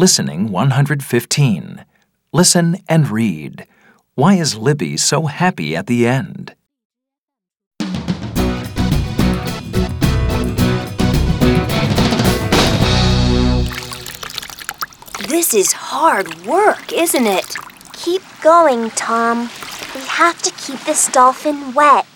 [0.00, 1.84] Listening 115.
[2.32, 3.66] Listen and read.
[4.14, 6.54] Why is Libby so happy at the end?
[15.28, 17.54] This is hard work, isn't it?
[17.92, 19.50] Keep going, Tom.
[19.94, 22.06] We have to keep this dolphin wet.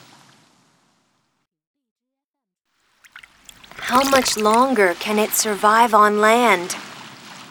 [3.77, 6.77] How much longer can it survive on land?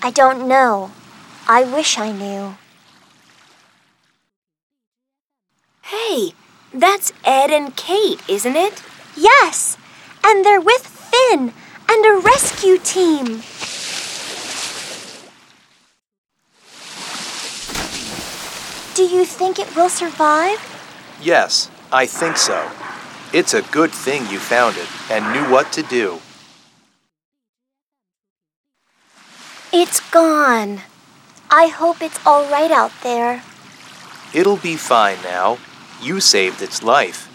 [0.06, 0.92] I don't know.
[1.48, 2.58] I wish I knew.
[5.84, 6.34] Hey,
[6.73, 8.84] that's Ed and Kate, isn't it?
[9.16, 9.77] Yes,
[10.22, 11.54] and they're with Finn
[11.90, 13.44] and a rescue team.
[18.96, 20.60] Do you think it will survive?
[21.22, 22.70] Yes, I think so.
[23.32, 26.20] It's a good thing you found it and knew what to do.
[29.76, 30.82] It's gone.
[31.50, 33.41] I hope it's all right out there.
[34.32, 35.57] It'll be fine now.
[35.99, 37.27] You saved its life.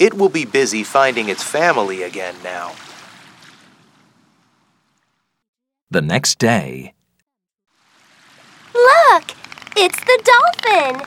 [0.00, 2.72] It will be busy finding its family again now.
[5.88, 6.92] The next day.
[8.74, 9.36] Look!
[9.76, 11.06] It's the dolphin!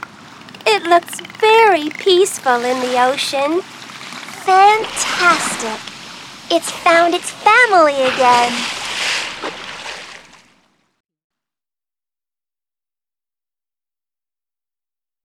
[0.65, 3.61] It looks very peaceful in the ocean.
[4.47, 5.79] Fantastic!
[6.49, 8.78] It's found its family again.